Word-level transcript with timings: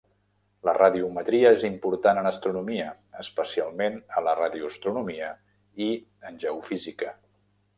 La 0.67 0.73
radiometria 0.77 1.51
és 1.57 1.65
important 1.67 2.21
en 2.21 2.29
astronomia, 2.29 2.87
especialment 3.25 4.01
a 4.21 4.25
la 4.29 4.33
radioastronomia 4.41 5.31
i 5.91 5.91
en 6.31 6.45
geofísica. 6.47 7.17